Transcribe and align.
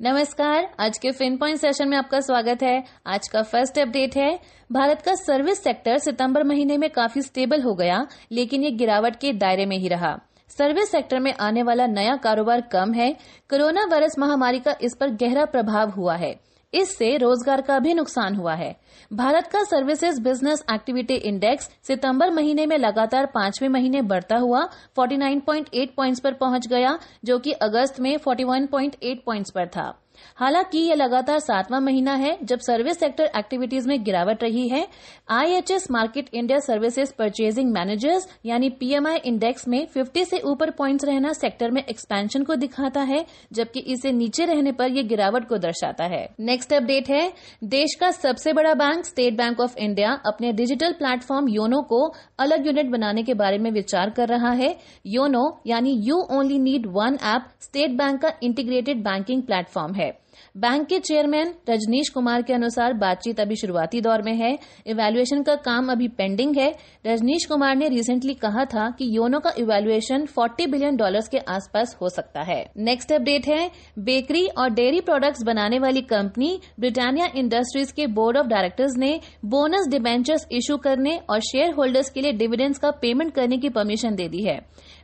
नमस्कार, 0.00 0.68
आज 0.80 0.98
के 0.98 1.10
फिन 1.10 1.36
पॉइंट 1.36 1.58
सेशन 1.58 1.88
में 1.88 1.96
आपका 1.96 2.18
स्वागत 2.20 2.62
है। 2.62 2.84
आज 3.06 3.28
का 3.28 3.42
फ़र्स्ट 3.42 3.78
अपडेट 3.78 4.16
है, 4.16 4.38
भारत 4.72 5.02
का 5.02 5.14
सर्विस 5.14 5.62
सेक्टर 5.62 5.98
सितंबर 5.98 6.44
महीने 6.44 6.76
में 6.76 6.88
काफ़ी 6.90 7.22
स्टेबल 7.22 7.62
हो 7.62 7.74
गया, 7.74 8.06
लेकिन 8.32 8.64
ये 8.64 8.70
गिरावट 8.70 9.16
के 9.16 9.32
दायरे 9.32 9.66
में 9.66 9.76
ही 9.78 9.88
रहा। 9.88 10.14
सर्विस 10.48 10.90
सेक्टर 10.90 11.20
में 11.20 11.32
आने 11.40 11.62
वाला 11.62 11.86
नया 11.86 12.16
कारोबार 12.16 12.60
कम 12.60 12.92
है। 12.92 13.12
कोरोना 13.50 13.84
वायरस 13.84 14.18
महामारी 14.18 14.58
का 14.58 14.74
इस 14.82 14.96
पर 15.00 15.10
गहरा 15.10 15.44
प्रभाव 15.44 15.90
हुआ 15.90 16.16
है। 16.16 16.32
इससे 16.74 17.16
रोज़गार 17.16 17.60
का 17.60 17.78
भी 17.78 17.94
नुकसान 17.94 18.34
हुआ 18.34 18.54
है। 18.54 18.76
भारत 19.12 19.46
का 19.46 19.62
सर्विसेज़ 19.62 20.20
बिज़नेस 20.22 20.64
एक्टिविटी 20.72 21.14
इंडेक्स 21.14 21.70
सितंबर 21.82 22.30
महीने 22.30 22.66
में 22.66 22.76
लगातार 22.78 23.26
पाँचवें 23.26 23.68
महीने 23.68 24.02
बढ़ता 24.02 24.36
हुआ 24.36 24.68
49.8 24.98 25.94
पॉइंट्स 25.96 26.20
पर 26.20 26.32
पहुँच 26.32 26.66
गया, 26.66 26.98
जो 27.24 27.38
कि 27.38 27.52
अगस्त 27.52 28.00
में 28.00 28.16
41.8 28.16 29.24
पॉइंट्स 29.24 29.50
पर 29.50 29.66
था। 29.66 29.94
हालाँकि 30.36 30.78
यह 30.78 30.94
लगातार 30.94 31.38
सातवां 31.38 31.80
महीना 31.80 32.14
है 32.14 32.36
जब 32.42 32.58
सर्विस 32.58 32.98
सेक्टर 33.00 33.30
एक्टिविटीज़ 33.38 33.88
में 33.88 34.02
गिरावट 34.04 34.42
रही 34.42 34.68
है। 34.68 34.86
IHS 35.30 35.90
market 35.90 36.28
India 36.34 36.58
services 36.58 37.12
purchasing 37.18 37.72
managers 37.72 38.28
यानी 38.46 38.70
पीएमआई 38.70 39.16
इंडेक्स 39.24 39.68
में 39.68 39.86
50 39.86 40.24
से 40.24 40.38
ऊपर 40.40 40.70
पॉइंट्स 40.70 41.04
रहना 41.04 41.32
सेक्टर 41.32 41.70
में 41.70 41.82
एक्सपेंशन 41.82 42.42
को 42.42 42.54
दिखाता 42.54 43.00
है, 43.00 43.24
जबकि 43.52 43.80
इसे 43.80 44.12
नीचे 44.12 44.44
रहने 44.44 44.72
पर 44.72 44.90
यह 44.90 45.02
गिरावट 45.02 45.48
को 45.48 45.58
दर्शाता 45.58 46.04
है। 46.04 46.26
नेक्स्ट 46.40 46.72
अपडेट 46.72 47.08
है, 47.10 47.32
देश 47.64 47.94
का 48.00 48.10
सबसे 48.10 48.52
बड़ा 48.52 48.74
bank 48.74 49.04
state 49.04 49.36
bank 49.36 49.60
of 49.60 49.76
India 49.78 50.12
अपने 50.26 50.52
डिजिटल 50.52 50.92
प्लेटफॉर्म 50.92 51.48
योनो 51.48 51.82
को 51.82 52.02
अलग 52.38 52.66
यूनिट 52.66 52.86
बनाने 52.86 53.22
के 53.22 53.34
बारे 53.34 53.58
में 53.58 53.70
विचार 53.70 54.10
कर 54.10 54.28
रहा 54.28 54.50
है। 54.52 54.76
योनो 55.06 55.60
यानी 55.66 55.96
you 56.04 56.16
only 56.30 56.58
need 56.58 56.86
one 56.86 57.18
app 57.24 57.48
state 57.60 57.90
bank 57.90 58.20
का 58.22 58.32
इंटीग्रेटेड 58.42 59.04
बैंकिंग 59.04 59.42
प्लेटफॉर्म 59.42 59.94
है। 59.94 60.07
बैंक 60.56 60.86
के 60.86 60.98
चेयरमैन 60.98 61.54
रजनीश 61.70 62.08
कुमार 62.08 62.42
के 62.42 62.52
अनुसार 62.52 62.92
बातचीत 62.92 63.40
अभी 63.40 63.56
शुरुआती 63.56 64.00
दौर 64.00 64.22
में 64.22 64.34
है। 64.34 64.58
इवेल्युएशन 64.86 65.42
का 65.42 65.54
काम 65.54 65.92
अभी 65.92 66.08
पेंडिंग 66.08 66.56
है। 66.56 66.74
रजनीश 67.06 67.44
कुमार 67.44 67.76
ने 67.76 67.88
रिसेंटली 67.88 68.34
कहा 68.34 68.64
था 68.64 68.90
कि 68.90 69.16
योनो 69.16 69.40
का 69.40 69.52
इवेल्युएशन 69.58 70.26
40 70.26 70.66
बिलियन 70.66 70.96
डॉलर्स 70.96 71.28
के 71.28 71.38
आसपास 71.38 71.96
हो 72.02 72.08
सकता 72.08 72.42
है। 72.42 72.72
नेक्स्ट 72.76 73.12
अपडेट 73.12 73.48
है। 73.48 73.70
बेकरी 73.98 74.46
और 74.46 74.70
डेयरी 74.70 75.00
प्रोडक्ट्स 75.00 75.42
बनाने 75.42 75.78
वाली 75.78 76.00
कंपनी 76.00 76.60
ब्रिटानिया 76.80 77.28
इंडस्ट्रीज़ 77.36 77.92
के 77.92 78.06
बोर्ड 78.06 78.36
ऑफ़ 78.36 78.46
डायरेक्टर्स 78.46 78.96
ने 78.96 79.20
बोनस 79.44 79.88
डिबेंचर्स 79.88 80.46
इशू 80.52 80.76
करने 80.76 81.20
और 81.30 81.40
शेयर 81.40 81.74
होल्डर्स 81.74 82.10
के 82.10 82.20
लिए 82.20 82.32
डिविडेंड्स 82.32 82.78
का 82.78 82.90
पेमेंट 82.90 83.34
करने 83.34 83.56
की 83.56 83.68
परमिशन 83.68 84.14
दे 84.14 84.28
दी 84.28 84.42
है। 84.42 84.60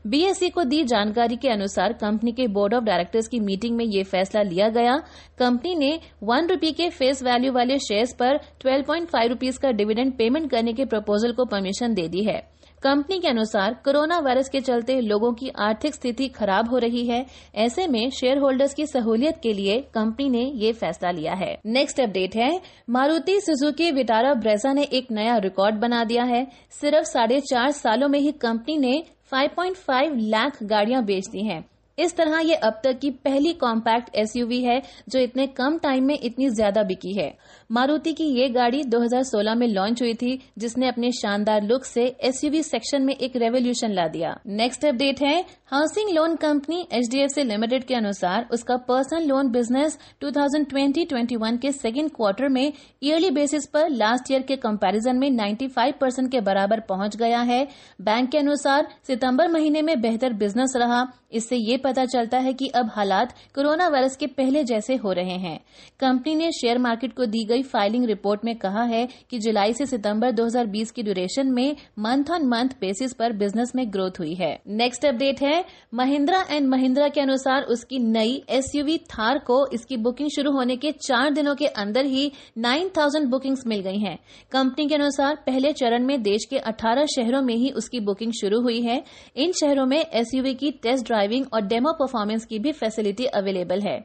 बीएसई 0.07 0.49
को 0.49 0.65
दी 0.65 0.85
जानकारी 0.85 1.37
के 1.37 1.49
अनुसार 1.49 1.93
कंपनी 1.93 2.33
के 2.33 2.47
बोर्ड 2.47 2.75
ऑफ़ 2.75 2.85
डायरेक्टर्स 2.85 3.29
की 3.29 3.41
मीटिंग 3.41 3.77
में 3.77 3.85
ये 3.85 4.03
फैसला 4.03 4.43
लिया 4.43 4.69
गया। 4.69 4.97
कंपनी 5.39 5.75
ने 5.75 6.01
वन 6.23 6.47
रूपी 6.47 6.73
के 6.73 6.91
फेस 6.91 7.23
वैल्यू 7.23 7.53
वाले 7.53 7.79
शेयर्स 7.79 8.15
पर 8.15 8.37
12.5 8.37 9.29
रूपीज 9.29 9.59
का 9.59 9.71
डिविडेंड 9.71 10.13
पेमेंट 10.13 10.51
करने 10.51 10.73
के 10.73 10.85
प्रपोजल 10.85 11.33
को 11.33 11.45
परमिशन 11.45 11.95
दे 11.95 12.09
दी 12.09 12.25
है। 12.25 12.55
कंपनी 12.83 13.19
के 13.19 13.29
अनुसार 13.29 13.75
कोरोना 13.85 14.19
वायरस 14.19 14.49
के 14.49 14.61
चलते 14.61 15.01
लोगों 15.01 15.33
की 15.33 15.49
आर्थिक 15.59 15.95
स्थिति 15.95 16.29
खराब 16.29 16.71
हो 16.71 16.79
रही 16.79 17.07
है। 17.07 17.27
ऐसे 17.55 17.87
में 17.87 18.11
शेयर 18.11 18.39
होल्डर्स 18.39 18.75
की 18.75 18.87
सहूलियत 18.87 19.39
के 19.43 19.53
लिए 19.53 19.81
कंपनी 19.95 20.29
ने 20.29 20.53
ये 20.55 20.73
फैसला 20.73 21.11
लिया 21.11 21.35
है। 21.35 21.59
नेक्स्ट 21.67 22.01
अपडेट 22.01 22.37
है, 22.37 22.61
मारुति 22.91 23.41
सुजुकी 23.41 23.91
विटारा 23.91 24.35
ब्रेजा 24.35 24.73
ने 24.73 24.83
एक 24.83 25.07
नया 25.11 25.37
रिकॉर्ड 25.37 25.75
बना 25.75 26.05
दिया 26.05 26.25
है। 26.25 26.47
सिर्फ़ 26.71 27.05
साढ़े 27.05 27.41
चार 27.41 27.71
सालों 27.71 28.09
में 28.09 28.19
ही 28.19 28.33
कंपनी 28.33 28.79
ने 28.79 29.03
5.5 29.35 30.11
लाख 30.17 30.63
गाड़ियाँ 30.63 31.05
बेचती 31.05 31.47
हैं। 31.47 31.74
इस 31.99 32.17
तरह 32.17 32.39
ये 32.41 32.55
अब 32.57 32.81
तक 32.85 32.99
की 32.99 33.11
पहली 33.11 33.53
कॉम्पैक्ट 33.55 34.15
एसयूवी 34.17 34.61
है, 34.63 34.81
जो 35.09 35.19
इतने 35.19 35.47
कम 35.49 35.79
टाइम 35.79 36.05
में 36.05 36.19
इतनी 36.19 36.49
ज़्यादा 36.51 36.83
बिकी 36.83 37.13
है। 37.15 37.33
मारुति 37.71 38.13
की 38.13 38.25
ये 38.31 38.49
गाड़ी 38.49 38.83
2016 38.85 39.55
में 39.55 39.67
लॉन्च 39.69 40.03
हुई 40.03 40.15
थी, 40.15 40.39
जिसने 40.59 40.89
अपने 40.89 41.11
शानदार 41.13 41.63
लुक 41.63 41.85
से 41.85 42.05
एसयूवी 42.25 42.63
सेक्शन 42.63 43.03
में 43.03 43.15
एक 43.17 43.37
रेवोल्यूशन 43.37 43.93
ला 43.93 44.07
दिया। 44.09 44.37
नेक्स्ट 44.47 44.85
अपडेट 44.85 45.21
है 45.23 45.45
housing 45.67 46.11
loan 46.11 46.35
company 46.37 46.81
HDFC 46.93 47.43
limited 47.43 47.85
के 47.85 47.95
अनुसार 47.95 48.49
उसका 48.53 48.77
पर्सनल 48.89 49.27
लोन 49.29 49.51
बिज़नेस 49.51 49.99
2020-21 50.23 51.59
के 51.59 51.73
सेकेंड 51.73 52.11
क्वार्टर 52.11 52.49
में 52.49 52.73
ईयरली 53.03 53.31
बेसिस 53.31 53.67
पर 53.67 53.89
लास्ट 53.93 54.31
ईयर 54.31 54.43
के 54.43 54.57
कंपैरिजन 54.59 55.17
में 55.17 55.29
95 55.31 55.93
परसेंट 56.01 56.31
के 56.33 56.41
बराबर 56.41 56.81
पहुँच 56.89 57.17
गया 57.17 57.41
है। 57.43 57.67
बैंक 58.01 58.31
के 58.31 58.39
अनुसार 58.39 58.87
सितंबर 59.07 59.49
महीने 59.49 59.83
में 59.83 60.01
बेहतर 60.01 60.33
बिज़नेस 60.35 60.73
रहा। 60.77 61.07
इससे 61.33 61.57
ये 61.57 61.77
पता 61.85 62.05
चलता 62.05 62.39
है 62.39 62.53
कि 62.53 62.69
अब 62.75 62.91
हालात 62.93 63.35
कोरोना 63.55 63.89
वायरस 63.89 64.17
के 64.17 64.27
पहले 64.27 64.65
जैसे 64.65 64.97
हो 64.97 65.13
रहे 65.13 65.37
हैं। 65.39 65.59
कंपनी 66.01 66.35
ने 66.35 66.51
शेयर 66.53 66.79
मार्केट 66.79 67.13
को 67.13 67.27
दी 67.27 67.45
गई 67.45 67.63
फाइलिंग 67.63 68.05
रिपोर्ट 68.05 68.45
में 68.45 68.55
कहा 68.57 68.83
है 68.85 69.07
कि 69.31 69.39
जुलाई 69.39 69.73
से 69.73 69.87
सितंबर 69.87 70.31
2020 70.31 70.91
की 70.91 71.03
ड्यूरेशन 71.03 71.53
में 71.53 71.77
मंथ 71.99 72.31
ऑन 72.31 72.47
मंथ 72.49 72.69
बेसिस 72.81 73.15
पर 73.15 73.33
बिज़नेस 73.33 73.73
में 73.77 73.85
ग्रोथ 73.93 74.21
हुई 74.21 74.35
है। 74.35 74.53
नेक्स्ट 74.67 75.05
अपडेट 75.07 75.43
है, 75.43 75.65
महिंद्रा 75.95 76.45
एंड 76.51 76.69
महिंद्रा 76.69 77.09
के 77.09 77.21
अनुसार 77.21 77.63
उसकी 77.63 77.99
नई 77.99 78.43
एसयूवी 78.51 78.99
थार 78.99 79.39
को 79.39 79.67
इसकी 79.73 79.97
बुकिंग 79.97 80.31
शुरू 80.31 80.53
होने 80.53 80.77
के 80.77 80.93
चार 80.93 81.31
दिनों 81.31 81.55
के 81.55 81.67
अंदर 81.67 82.05
ही 82.05 82.31
9000 82.59 83.27
बुकिंग्स 83.27 83.67
मिल 83.67 83.81
गई 83.81 83.99
हैं। 83.99 84.17
कंपनी 84.53 84.87
के 84.89 84.95
अनुसार 84.95 85.35
पहले 85.47 85.73
चरण 85.73 86.07
में 86.07 86.23
देश 86.23 86.45
के 86.51 86.59
18 86.59 87.07
शहरों 87.07 87.43
में 87.43 87.55
ही 87.55 87.71
उसकी 87.71 88.01
बुकिंग 88.01 88.33
शुरू 88.33 88.61
हुई 88.61 88.81
है। 88.83 89.03
इन 89.37 89.53
शहरों 89.53 89.87
में 89.87 89.99
एसयूवी 89.99 90.55
की 90.55 90.71
टेस्ट 90.83 91.07
ड्राइविंग 91.07 91.47
और 91.53 91.63
डेमो 91.75 91.93
परफॉर्मेंस 91.93 92.45
की 92.45 92.59
भी 92.59 92.73
फैसिलिटी 92.73 93.25
अवेलेबल 93.35 93.81
है। 93.81 93.99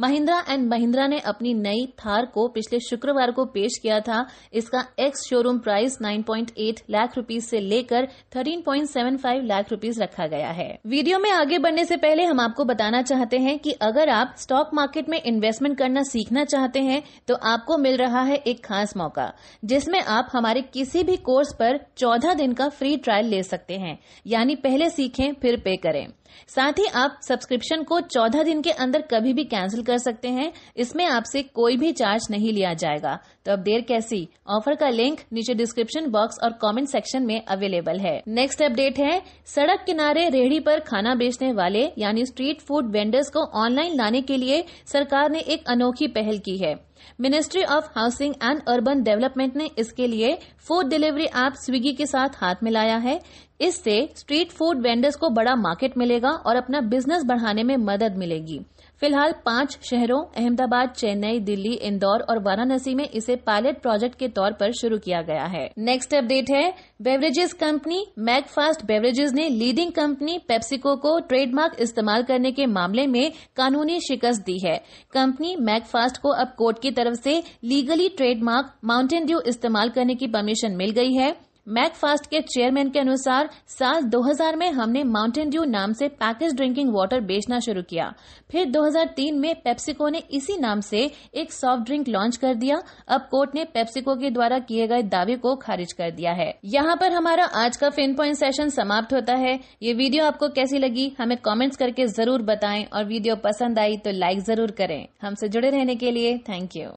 महिंद्रा 0.00 0.38
एंड 0.48 0.68
महिंद्रा 0.68 1.06
ने 1.06 1.18
अपनी 1.26 1.52
नई 1.54 1.86
थार 1.98 2.26
को 2.26 2.46
पिछले 2.48 2.78
शुक्रवार 2.80 3.30
को 3.30 3.44
पेश 3.46 3.78
किया 3.82 3.98
था। 4.00 4.24
इसका 4.52 4.84
ex 4.98 5.26
showroom 5.28 5.58
price 5.58 5.96
9.8 6.02 6.82
lakh 6.90 7.16
rupees 7.16 7.48
से 7.50 7.60
लेकर 7.60 8.08
13.75 8.32 9.42
लाख 9.44 9.70
रुपीस 9.70 9.98
रखा 9.98 10.26
गया 10.26 10.50
है। 10.50 10.68
वीडियो 10.86 11.18
में 11.18 11.30
आगे 11.30 11.58
बढ़ने 11.58 11.84
से 11.84 11.96
पहले 11.96 12.24
हम 12.24 12.40
आपको 12.40 12.64
बताना 12.64 13.02
चाहते 13.02 13.38
हैं 13.38 13.58
कि 13.58 13.72
अगर 13.82 14.08
आप 14.10 14.34
स्टॉक 14.38 14.70
मार्केट 14.74 15.08
में 15.08 15.20
इन्वेस्टमेंट 15.22 15.78
करना 15.78 16.02
सीखना 16.02 16.44
चाहते 16.44 16.80
हैं 16.80 17.02
तो 17.28 17.34
आपको 17.46 17.78
मिल 17.78 17.96
रहा 17.96 18.22
है 18.22 18.36
एक 18.36 18.64
खास 18.64 18.96
मौका, 18.96 19.32
जिसमें 19.64 20.00
आप 20.00 20.28
हमारे 20.32 20.62
किसी 20.62 21.02
भी 21.04 21.16
कोर्स 21.22 21.54
पर 21.54 21.80
14 21.96 22.34
दिन 22.34 22.52
का 22.52 22.68
फ्री 22.68 22.96
ट्रायल 22.96 23.26
ले 23.26 23.42
सकते 23.42 23.74
हैं। 23.76 23.98
यानी 24.26 24.54
पहले 24.56 24.90
सीखें, 24.90 25.32
फिर 25.32 25.60
पे 25.60 25.76
करें। 25.76 26.06
साथ 26.48 26.78
ही 26.78 26.86
आप 26.94 27.15
सब्सक्रिप्शन 27.22 27.82
को 27.82 28.00
14 28.00 28.44
दिन 28.44 28.62
के 28.62 28.70
अंदर 28.70 29.02
कभी 29.02 29.32
भी 29.32 29.44
कैंसिल 29.44 29.82
कर 29.82 29.98
सकते 29.98 30.28
हैं। 30.28 30.52
इसमें 30.76 31.04
आपसे 31.04 31.42
कोई 31.42 31.76
भी 31.76 31.92
चार्ज 31.92 32.26
नहीं 32.30 32.52
लिया 32.52 32.74
जाएगा। 32.74 33.18
तो 33.46 33.52
अब 33.52 33.58
देर 33.58 33.80
कैसी? 33.80 34.28
ऑफ़र 34.48 34.74
का 34.74 34.88
लिंक 34.88 35.20
नीचे 35.32 35.54
डिस्क्रिप्शन 35.54 36.10
बॉक्स 36.10 36.38
और 36.44 36.52
कमेंट 36.52 36.88
सेक्शन 36.88 37.26
में 37.26 37.44
अवेलेबल 37.44 37.98
है। 37.98 38.22
नेक्स्ट 38.28 38.62
अपडेट 38.62 38.98
है, 38.98 39.22
सड़क 39.46 39.84
किनारे 39.86 40.28
रेहड़ी 40.28 40.60
पर 40.60 40.80
खाना 40.80 41.14
बेचने 41.14 41.52
वाले, 41.52 41.92
यानी 41.98 42.26
स्ट्रीट 42.26 42.60
फ़ूड 42.60 42.90
वेंडर्स 42.90 43.30
को 43.30 43.44
ऑनलाइन 43.54 43.96
लाने 43.96 44.22
के 44.22 44.36
लिए 44.36 44.64
सरकार 44.86 45.30
ने 45.30 45.38
एक 45.38 45.68
अनोखी 45.68 46.06
पहल 46.08 46.38
की 46.38 46.56
है। 46.58 46.85
Ministry 47.20 47.62
of 47.64 47.88
housing 47.96 48.34
and 48.42 48.60
urban 48.68 49.02
development 49.02 49.56
ने 49.56 49.70
इसके 49.78 50.06
लिए 50.06 50.38
फ़ूड 50.68 50.88
डिलीवरी 50.88 51.24
ऐप 51.24 51.54
स्विगी 51.54 51.92
के 51.92 52.06
साथ 52.06 52.28
हाथ 52.36 52.62
मिलाया 52.62 52.96
है। 52.96 53.20
इससे 53.60 54.08
स्ट्रीट 54.16 54.50
फ़ूड 54.50 54.80
वेंडर्स 54.82 55.16
को 55.16 55.28
बड़ा 55.30 55.54
मार्केट 55.56 55.96
मिलेगा 55.98 56.30
और 56.46 56.56
अपना 56.56 56.80
बिज़नेस 56.80 57.22
बढ़ाने 57.24 57.62
में 57.62 57.76
मदद 57.76 58.16
मिलेगी। 58.16 58.60
फ़िलहाल 59.00 59.32
पाँच 59.46 59.78
शहरों, 59.82 60.20
अहमदाबाद, 60.36 60.90
चेन्नई, 60.90 61.38
दिल्ली, 61.40 61.72
इंदौर 61.74 62.20
और 62.20 62.38
वाराणसी 62.38 62.94
में 62.94 63.08
इसे 63.08 63.36
पायलट 63.36 63.80
प्रोजेक्ट 63.82 64.18
के 64.18 64.28
तौर 64.28 64.52
पर 64.52 64.72
शुरू 64.72 64.98
किया 64.98 65.20
गया 65.22 65.44
है। 65.44 65.70
नेक्स्ट 65.78 66.14
अपडेट 66.14 66.50
है। 66.50 66.72
बेवरेजेस 67.02 67.52
कंपनी 67.52 68.04
मैकफास्ट 68.18 68.84
बेवरेजेस 68.84 69.32
ने 69.32 69.48
लीडिंग 69.48 69.92
कंपनी 69.92 70.38
पेप्सिको 70.48 70.96
को 70.96 71.18
ट्रेडमार्क 71.20 71.76
इस्तेमाल 71.80 72.22
करने 72.22 72.52
के 72.52 72.66
मामले 72.66 73.06
में 73.06 73.32
कानूनी 73.56 74.00
शिकस्त 74.00 74.42
दी 74.42 74.58
है। 74.66 74.76
कंपनी 75.12 75.56
मैकफास्ट 75.56 76.16
को 76.16 76.28
अब 76.30 76.54
कोर्ट 76.58 76.78
की 76.86 76.90
तरफ़ 76.92 77.20
से 77.22 77.42
लीगली 77.64 78.08
ट्रेडमार्क 78.16 78.72
माउंटेन 78.84 79.26
ड्यू 79.26 79.40
इस्तेमाल 79.46 79.90
करने 79.90 80.14
की 80.14 80.26
परमिशन 80.28 80.76
मिल 80.76 80.90
गई 80.92 81.12
है। 81.14 81.34
मैकफास्ट 81.66 82.26
के 82.26 82.40
चेयरमैन 82.42 82.90
के 82.90 82.98
अनुसार, 82.98 83.48
साल 83.68 84.02
2000 84.04 84.56
में 84.56 84.70
हमने 84.70 85.02
माउंटेन 85.04 85.48
ड्यू 85.50 85.64
नाम 85.64 85.92
से 85.92 86.08
पैकेज 86.10 86.54
ड्रिंकिंग 86.56 86.92
वाटर 86.94 87.20
बेचना 87.20 87.58
शुरू 87.60 87.82
किया। 87.82 88.12
फिर 88.50 88.70
2003 88.70 89.38
में 89.38 89.54
पेप्सिको 89.54 90.08
ने 90.08 90.18
इसी 90.30 90.56
नाम 90.56 90.80
से 90.80 91.00
एक 91.34 91.52
सॉफ्ट 91.52 91.84
ड्रिंक 91.86 92.08
लॉन्च 92.08 92.36
कर 92.36 92.54
दिया। 92.54 92.80
अब 93.08 93.26
कोर्ट 93.30 93.54
ने 93.54 93.64
पेप्सिको 93.64 94.14
के 94.16 94.30
द्वारा 94.30 94.58
किए 94.60 94.86
गए 94.86 95.02
दावे 95.04 95.36
को 95.36 95.54
खारिज 95.56 95.92
कर 95.92 96.10
दिया 96.10 96.32
है। 96.32 96.52
यहाँ 96.66 96.96
पर 96.96 97.12
हमारा 97.12 97.44
आज 97.56 97.76
का 97.76 97.90
फिन 97.90 98.14
पॉइंट 98.14 98.36
सेशन 98.36 98.68
समाप्त 98.68 99.14
होता 99.14 99.34
है। 99.36 99.58
ये 99.82 99.92
वीडियो 99.94 100.24
आपको 100.24 100.48
कैसी 100.50 100.78
लगी, 100.78 101.12
हमें 101.18 101.36
कॉमेंट्स 101.38 101.76
करके 101.76 102.06
ज़रूर 102.06 102.42
बताएँ 102.44 102.84
और 102.84 103.04
वीडियो 103.04 103.36
पसंद 103.44 103.78
आई 103.78 103.96
तो 103.96 104.10
लाइक 104.12 104.40
ज़रूर 104.42 104.70
करें। 104.70 105.06
हमसे 105.22 105.48
जुड़े 105.48 105.70
रहने 105.70 105.96
के 105.96 106.10
लिए 106.10 106.36
थैंक 106.48 106.76
यू 106.76 106.84